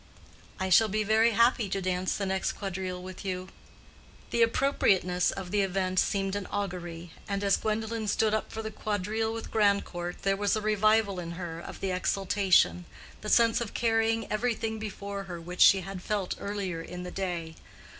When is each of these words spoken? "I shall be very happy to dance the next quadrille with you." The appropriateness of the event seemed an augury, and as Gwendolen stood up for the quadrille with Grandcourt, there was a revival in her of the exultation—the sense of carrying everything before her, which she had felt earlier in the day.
"I 0.59 0.69
shall 0.69 0.87
be 0.87 1.03
very 1.03 1.33
happy 1.33 1.69
to 1.69 1.79
dance 1.79 2.17
the 2.17 2.25
next 2.25 2.53
quadrille 2.53 3.03
with 3.03 3.23
you." 3.23 3.49
The 4.31 4.41
appropriateness 4.41 5.29
of 5.29 5.51
the 5.51 5.61
event 5.61 5.99
seemed 5.99 6.35
an 6.35 6.47
augury, 6.47 7.11
and 7.29 7.43
as 7.43 7.55
Gwendolen 7.55 8.07
stood 8.07 8.33
up 8.33 8.51
for 8.51 8.63
the 8.63 8.71
quadrille 8.71 9.31
with 9.31 9.51
Grandcourt, 9.51 10.23
there 10.23 10.35
was 10.35 10.55
a 10.55 10.61
revival 10.61 11.19
in 11.19 11.33
her 11.33 11.59
of 11.59 11.81
the 11.81 11.91
exultation—the 11.91 13.29
sense 13.29 13.61
of 13.61 13.75
carrying 13.75 14.25
everything 14.31 14.79
before 14.79 15.25
her, 15.25 15.39
which 15.39 15.61
she 15.61 15.81
had 15.81 16.01
felt 16.01 16.33
earlier 16.39 16.81
in 16.81 17.03
the 17.03 17.11
day. 17.11 17.53